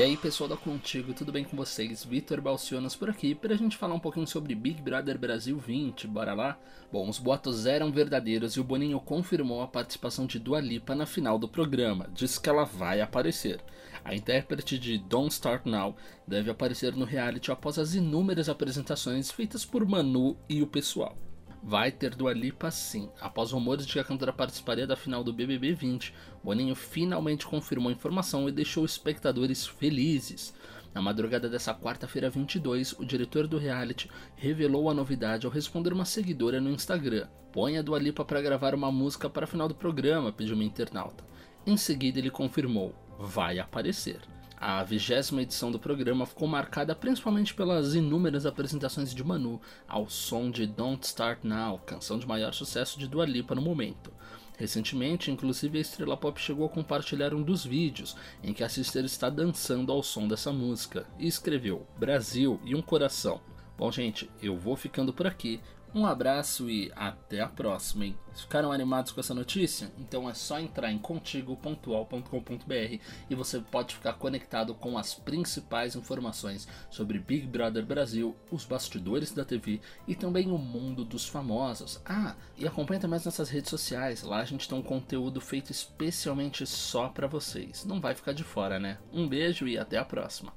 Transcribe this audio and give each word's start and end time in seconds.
E 0.00 0.02
aí 0.02 0.16
pessoal 0.16 0.48
da 0.48 0.56
Contigo, 0.56 1.12
tudo 1.12 1.30
bem 1.30 1.44
com 1.44 1.54
vocês? 1.54 2.02
Vitor 2.02 2.40
Balcionas 2.40 2.96
por 2.96 3.10
aqui 3.10 3.34
para 3.34 3.52
a 3.52 3.56
gente 3.58 3.76
falar 3.76 3.92
um 3.92 4.00
pouquinho 4.00 4.26
sobre 4.26 4.54
Big 4.54 4.80
Brother 4.80 5.18
Brasil 5.18 5.58
20, 5.58 6.06
bora 6.06 6.32
lá? 6.32 6.58
Bom, 6.90 7.06
os 7.06 7.18
boatos 7.18 7.66
eram 7.66 7.92
verdadeiros 7.92 8.54
e 8.54 8.60
o 8.60 8.64
Boninho 8.64 8.98
confirmou 8.98 9.60
a 9.60 9.68
participação 9.68 10.24
de 10.24 10.38
Dua 10.38 10.58
Lipa 10.58 10.94
na 10.94 11.04
final 11.04 11.38
do 11.38 11.46
programa, 11.46 12.08
diz 12.14 12.38
que 12.38 12.48
ela 12.48 12.64
vai 12.64 13.02
aparecer. 13.02 13.62
A 14.02 14.14
intérprete 14.14 14.78
de 14.78 14.96
Don't 14.96 15.34
Start 15.34 15.66
Now 15.66 15.94
deve 16.26 16.50
aparecer 16.50 16.96
no 16.96 17.04
reality 17.04 17.52
após 17.52 17.78
as 17.78 17.94
inúmeras 17.94 18.48
apresentações 18.48 19.30
feitas 19.30 19.66
por 19.66 19.84
Manu 19.84 20.34
e 20.48 20.62
o 20.62 20.66
pessoal. 20.66 21.14
Vai 21.62 21.92
ter 21.92 22.14
Dua 22.14 22.32
Lipa 22.32 22.70
sim. 22.70 23.10
Após 23.20 23.52
rumores 23.52 23.86
de 23.86 23.92
que 23.92 23.98
a 23.98 24.04
cantora 24.04 24.32
participaria 24.32 24.86
da 24.86 24.96
final 24.96 25.22
do 25.22 25.32
BBB 25.32 25.74
20, 25.74 26.14
Boninho 26.42 26.74
finalmente 26.74 27.46
confirmou 27.46 27.90
a 27.90 27.92
informação 27.92 28.48
e 28.48 28.52
deixou 28.52 28.84
espectadores 28.84 29.66
felizes. 29.66 30.54
Na 30.94 31.02
madrugada 31.02 31.48
dessa 31.48 31.74
quarta-feira 31.74 32.30
22, 32.30 32.94
o 32.94 33.04
diretor 33.04 33.46
do 33.46 33.58
reality 33.58 34.10
revelou 34.36 34.88
a 34.88 34.94
novidade 34.94 35.46
ao 35.46 35.52
responder 35.52 35.92
uma 35.92 36.06
seguidora 36.06 36.60
no 36.60 36.70
Instagram. 36.70 37.28
Põe 37.52 37.76
a 37.76 37.82
Dua 37.82 37.98
Lipa 37.98 38.24
para 38.24 38.40
gravar 38.40 38.74
uma 38.74 38.90
música 38.90 39.28
para 39.28 39.44
a 39.44 39.48
final 39.48 39.68
do 39.68 39.74
programa, 39.74 40.32
pediu 40.32 40.54
uma 40.54 40.64
internauta. 40.64 41.22
Em 41.66 41.76
seguida 41.76 42.18
ele 42.18 42.30
confirmou, 42.30 42.94
vai 43.18 43.58
aparecer. 43.58 44.18
A 44.62 44.84
vigésima 44.84 45.40
edição 45.40 45.72
do 45.72 45.78
programa 45.78 46.26
ficou 46.26 46.46
marcada 46.46 46.94
principalmente 46.94 47.54
pelas 47.54 47.94
inúmeras 47.94 48.44
apresentações 48.44 49.14
de 49.14 49.24
Manu 49.24 49.58
ao 49.88 50.06
som 50.06 50.50
de 50.50 50.66
Don't 50.66 51.06
Start 51.06 51.38
Now, 51.44 51.78
canção 51.78 52.18
de 52.18 52.28
maior 52.28 52.52
sucesso 52.52 52.98
de 52.98 53.08
Dua 53.08 53.24
Lipa 53.24 53.54
no 53.54 53.62
momento. 53.62 54.12
Recentemente, 54.58 55.30
inclusive, 55.30 55.78
a 55.78 55.80
estrela 55.80 56.14
pop 56.14 56.38
chegou 56.38 56.66
a 56.66 56.68
compartilhar 56.68 57.32
um 57.32 57.42
dos 57.42 57.64
vídeos 57.64 58.14
em 58.44 58.52
que 58.52 58.62
a 58.62 58.68
sister 58.68 59.02
está 59.02 59.30
dançando 59.30 59.90
ao 59.90 60.02
som 60.02 60.28
dessa 60.28 60.52
música 60.52 61.06
e 61.18 61.26
escreveu 61.26 61.86
Brasil 61.98 62.60
e 62.62 62.74
um 62.74 62.82
coração. 62.82 63.40
Bom, 63.78 63.90
gente, 63.90 64.30
eu 64.42 64.58
vou 64.58 64.76
ficando 64.76 65.10
por 65.10 65.26
aqui. 65.26 65.58
Um 65.92 66.06
abraço 66.06 66.70
e 66.70 66.92
até 66.94 67.40
a 67.40 67.48
próxima, 67.48 68.06
hein? 68.06 68.16
Ficaram 68.32 68.70
animados 68.70 69.10
com 69.10 69.18
essa 69.18 69.34
notícia? 69.34 69.90
Então 69.98 70.30
é 70.30 70.34
só 70.34 70.60
entrar 70.60 70.92
em 70.92 70.98
contigo.al.com.br 70.98 73.00
e 73.28 73.34
você 73.34 73.58
pode 73.58 73.96
ficar 73.96 74.12
conectado 74.12 74.72
com 74.72 74.96
as 74.96 75.14
principais 75.14 75.96
informações 75.96 76.68
sobre 76.90 77.18
Big 77.18 77.44
Brother 77.48 77.84
Brasil, 77.84 78.36
os 78.52 78.64
bastidores 78.64 79.32
da 79.32 79.44
TV 79.44 79.80
e 80.06 80.14
também 80.14 80.52
o 80.52 80.58
mundo 80.58 81.04
dos 81.04 81.26
famosos. 81.26 82.00
Ah, 82.04 82.36
e 82.56 82.68
acompanha 82.68 83.00
também 83.00 83.20
nessas 83.24 83.50
redes 83.50 83.70
sociais, 83.70 84.22
lá 84.22 84.38
a 84.38 84.44
gente 84.44 84.68
tem 84.68 84.78
um 84.78 84.82
conteúdo 84.82 85.40
feito 85.40 85.72
especialmente 85.72 86.64
só 86.66 87.08
para 87.08 87.26
vocês. 87.26 87.84
Não 87.84 88.00
vai 88.00 88.14
ficar 88.14 88.32
de 88.32 88.44
fora, 88.44 88.78
né? 88.78 88.98
Um 89.12 89.28
beijo 89.28 89.66
e 89.66 89.76
até 89.76 89.98
a 89.98 90.04
próxima. 90.04 90.52